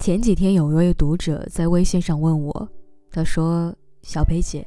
[0.00, 2.68] 前几天有一位读者在微信上问我，
[3.10, 4.66] 他说：“小裴姐，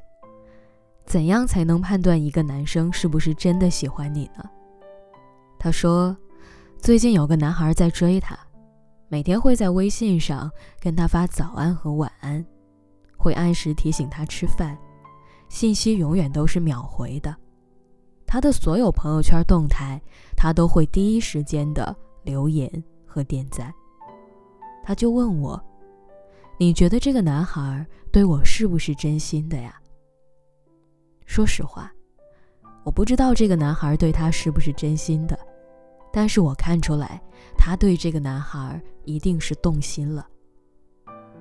[1.07, 4.47] 怎样才能判断一个男生是不是真的喜欢你呢？”
[5.57, 6.15] 他说
[6.77, 8.37] ：“最近有个男孩在追她，
[9.07, 12.45] 每天会在微信上跟他发早安和晚安，
[13.17, 14.77] 会按时提醒他吃饭，
[15.49, 17.35] 信息永远都是秒回的。
[18.27, 19.99] 他的所有朋友圈动态，
[20.37, 22.71] 他都会第一时间的留言
[23.03, 23.73] 和点赞。”
[24.83, 25.59] 他就问我
[26.59, 29.79] ：“你觉得这个男孩对我是不是真心的呀？”
[31.25, 31.91] 说实话，
[32.83, 35.39] 我不知道这个男孩对他是不是真心的。
[36.11, 37.19] 但是我看出来，
[37.57, 40.27] 他对这个男孩一定是动心了。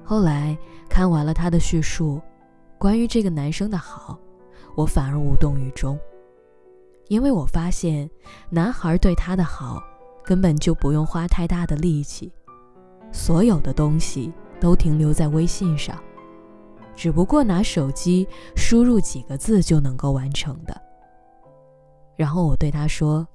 [0.02, 0.56] 后来
[0.88, 2.22] 看完了他的叙述，
[2.78, 4.18] 关于这个男生的好，
[4.74, 5.98] 我反而无动于衷，
[7.08, 8.08] 因为我发现
[8.48, 9.82] 男孩对他的好，
[10.24, 12.32] 根本就不用花太大的力气，
[13.12, 15.96] 所有的东西都停留在微信上，
[16.96, 20.80] 只不过拿手机输入几个字就能够完成的。
[22.16, 23.26] 然后我对他说。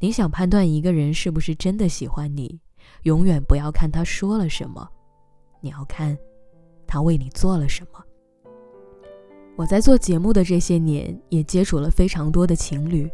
[0.00, 2.60] 你想判断一个人是不是真的喜欢你，
[3.04, 4.86] 永远不要看他说了什么，
[5.62, 6.18] 你要看
[6.86, 8.04] 他为你做了什么。
[9.56, 13.10] 我在做节目的这些年，也接触了非常多的情侣，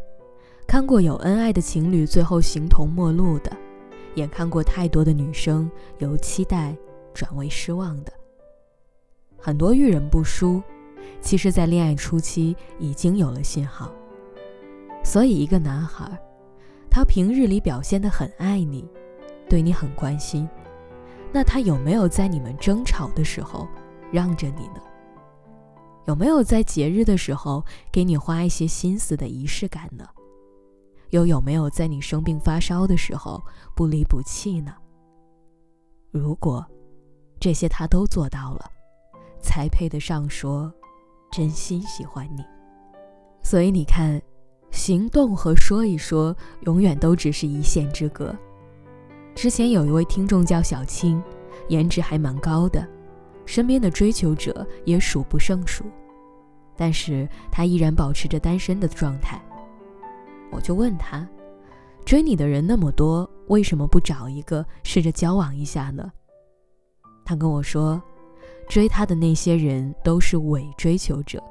[0.67, 3.57] 看过有恩爱的情侣最后形同陌路的，
[4.15, 6.77] 也看过太多的女生由期待
[7.15, 8.13] 转为失望的。
[9.39, 10.63] 很多遇人不淑，
[11.21, 13.91] 其实在恋爱初期已经有了信号。
[15.03, 16.11] 所以，一个男孩。
[16.93, 18.85] 他平日里表现得很爱你，
[19.49, 20.49] 对你很关心，
[21.33, 23.69] 那他有没有在你们争吵的时候
[24.11, 24.83] 让着你呢？
[26.07, 30.05] 有没有在节日的时候给你花一些心思的仪式感呢？
[31.11, 33.43] 又有没有在你生病发烧的时候
[33.75, 34.75] 不离不弃呢？
[36.11, 36.65] 如果
[37.39, 38.71] 这些他都做到了，
[39.41, 40.73] 才配得上说
[41.31, 42.45] 真心喜欢你。
[43.43, 44.21] 所以你看。
[44.73, 48.33] 行动和说一说，永远都只是一线之隔。
[49.35, 51.21] 之前有一位听众叫小青，
[51.69, 52.89] 颜值还蛮高的，
[53.45, 55.85] 身边的追求者也数不胜数，
[56.77, 59.43] 但是他依然保持着单身的状态。
[60.51, 61.27] 我就问他，
[62.05, 66.11] 追你的人那么多，为什么不找一个试着交往一下呢？
[67.25, 68.03] 他跟我说，
[68.69, 71.43] 追他的那些人都是伪追求者。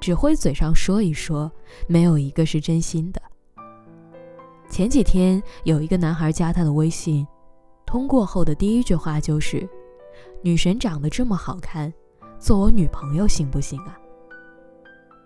[0.00, 1.50] 只会嘴上说一说，
[1.86, 3.22] 没有一个是真心的。
[4.68, 7.24] 前几天有一个男孩加他的微信，
[7.86, 9.68] 通过后的第一句话就是
[10.42, 11.92] ：“女神长得这么好看，
[12.38, 13.96] 做我女朋友行不行啊？”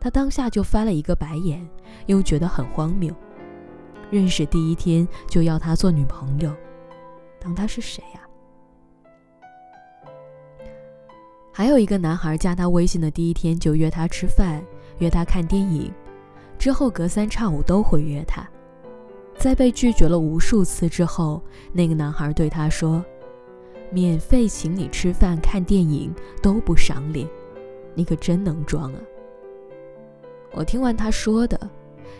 [0.01, 1.67] 他当下就翻了一个白眼，
[2.07, 3.15] 又觉得很荒谬。
[4.11, 6.55] 认识第一天就要他做女朋友，
[7.41, 8.21] 当他是谁呀？
[11.53, 14.63] 还有一个男孩加他微信的第一天就约他吃饭，
[14.99, 15.91] 约他看电影，
[16.59, 18.47] 之后隔三差五都会约他。
[19.39, 21.43] 在被拒绝了无数次之后，
[21.73, 23.05] 那个男孩对他说
[23.91, 27.29] ：“免费请你吃饭看电影都不赏脸，
[27.95, 29.01] 你可真能装啊！”
[30.53, 31.59] 我听完他说的，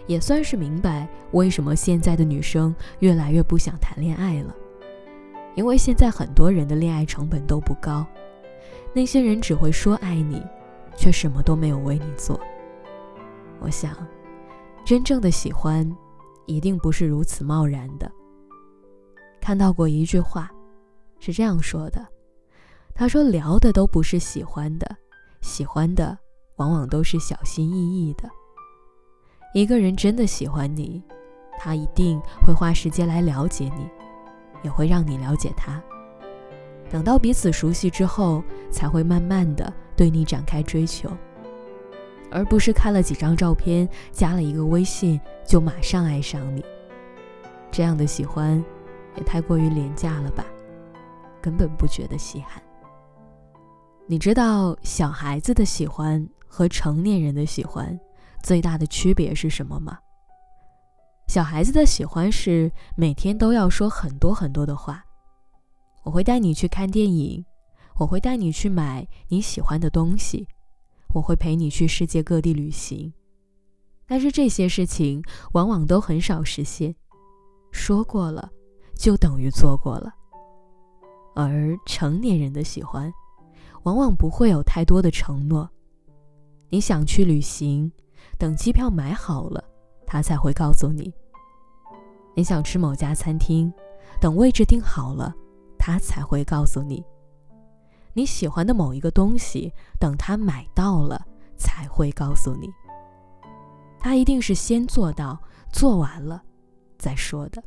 [0.07, 4.55] 也算是明白为什么现在的女生越来越不想谈恋爱了，
[5.55, 8.07] 因为现在很多人的恋爱成本都不高。
[8.93, 10.43] 那些人只会说爱你，
[10.97, 12.41] 却什么都没有为你做。
[13.59, 13.95] 我想，
[14.85, 15.91] 真正的喜欢，
[16.47, 18.11] 一定不是如此贸然的。
[19.41, 20.51] 看到过一句话，
[21.19, 22.07] 是这样说的：
[22.95, 24.97] 他说，聊的都不是喜欢的，
[25.41, 26.19] 喜欢的
[26.57, 28.29] 往往都是小心翼翼的。
[29.55, 31.03] 一个人真的喜欢你，
[31.59, 33.89] 他一定会花时间来了解你，
[34.63, 35.83] 也会让你了解他。
[36.91, 41.11] 等到彼此熟悉之后，才会慢慢的对你展开追求，
[42.31, 46.65] 而不是看了几张照片，加了一个微信就马上爱上你。
[47.73, 48.63] 这样的喜欢，
[49.17, 50.45] 也太过于廉价了吧，
[51.43, 52.63] 根本不觉得稀罕。
[54.07, 56.25] 你知道小孩子的喜欢
[56.57, 58.01] 和成年人的喜欢
[58.43, 59.99] 最大的区别是什么吗？
[61.29, 65.05] 小孩子的喜欢是每天都要说很多很多的话。
[66.03, 67.45] 我会带你去看电影，
[67.99, 70.49] 我会带你去买你喜欢的东西，
[71.13, 73.13] 我会陪你去世界各地旅行。
[74.07, 75.23] 但是这些事情
[75.53, 76.95] 往往都很少实现，
[77.71, 78.51] 说过了
[78.97, 80.11] 就等于做过了。
[81.35, 83.13] 而成年人的喜欢，
[83.83, 85.69] 往往不会有太多的承诺。
[86.69, 87.91] 你想去旅行，
[88.39, 89.63] 等机票买好了，
[90.07, 91.13] 他才会告诉你。
[92.35, 93.73] 你想吃某家餐厅，
[94.21, 95.35] 等位置定好了。
[95.79, 97.05] 他才会告诉你。
[98.13, 101.25] 你喜欢的某一个东西，等他买到了
[101.57, 102.69] 才会告诉你。
[104.01, 105.39] 他一定是先做到，
[105.71, 106.43] 做完了
[106.99, 107.63] 再说的。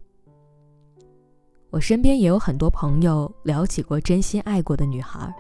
[1.70, 5.34] 我身边也有很多朋友聊起过真心爱过的女孩，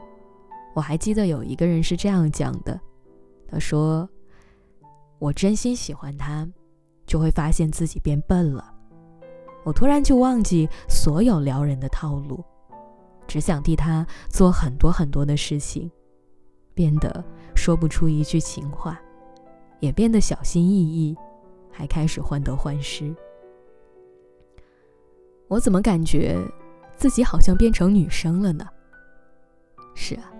[0.73, 2.79] 我还记得有一个人是这样讲的，
[3.51, 4.07] 他说
[5.19, 6.48] ：“我真心喜欢他，
[7.06, 8.74] 就会发现自己变笨了。
[9.63, 12.44] 我突然就忘记所有撩人的套路。”
[13.28, 15.92] 只想替他做很多很多的事情，
[16.74, 17.24] 变得
[17.56, 19.00] 说不出一句情话，
[19.80, 21.16] 也变得小心翼翼，
[21.72, 23.16] 还开始患得患失。
[25.48, 26.40] 我怎么感觉
[26.98, 28.68] 自己好像变成女生了呢？
[29.94, 30.31] 是啊，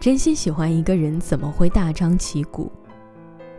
[0.00, 2.70] 真心喜欢一个人怎么会大张旗鼓？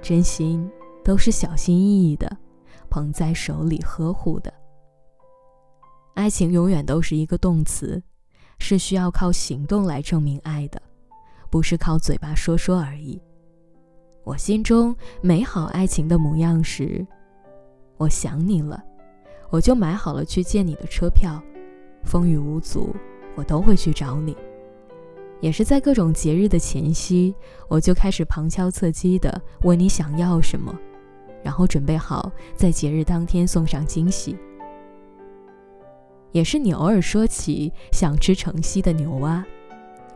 [0.01, 0.69] 真心
[1.03, 2.37] 都是小心翼翼的，
[2.89, 4.53] 捧在手里呵护的。
[6.13, 8.01] 爱情永远都是一个动词。
[8.59, 10.81] 是需要靠行动来证明爱的，
[11.47, 13.21] 不是靠嘴巴说说而已。
[14.23, 17.05] 我心中美好爱情的模样是：
[17.97, 18.83] 我想你了，
[19.51, 21.39] 我就买好了去见你的车票，
[22.03, 22.95] 风雨无阻，
[23.35, 24.35] 我都会去找你。
[25.39, 27.33] 也是在各种节日的前夕，
[27.67, 30.75] 我就开始旁敲侧击的问你想要什么，
[31.43, 34.35] 然后准备好在节日当天送上惊喜。
[36.31, 39.43] 也是你偶尔说起想吃城西的牛蛙，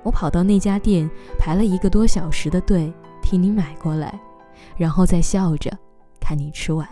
[0.04, 1.10] 我跑到那家店
[1.40, 4.20] 排了一个多小时的队替你买过来，
[4.76, 5.72] 然后再笑着
[6.20, 6.88] 看你吃完。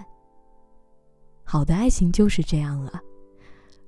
[1.44, 3.02] 好的爱情就是这样啊，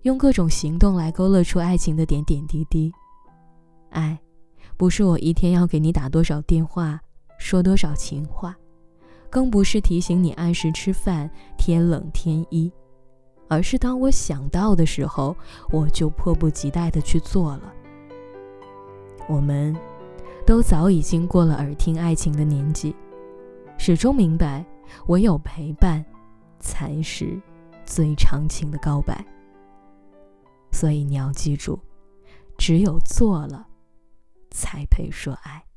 [0.01, 2.91] 用各种行动来勾勒出爱情的点点滴滴。
[3.91, 4.19] 爱，
[4.81, 6.99] 不是我一天要给你打多少电话，
[7.37, 8.57] 说多少情话，
[9.29, 12.73] 更不是提醒你按时吃饭，天冷天衣。
[13.47, 15.35] 而是当我想到的时候，
[15.69, 17.71] 我就迫不及待地去做了。
[19.29, 19.77] 我们，
[20.47, 22.95] 都早已经过了耳听爱情的年纪，
[23.77, 24.65] 始终明白，
[25.09, 26.03] 唯有陪伴，
[26.59, 27.39] 才是
[27.85, 29.23] 最长情的告白。
[30.71, 31.79] 所以你要记住，
[32.57, 33.67] 只有做了，
[34.51, 35.70] 才配说爱。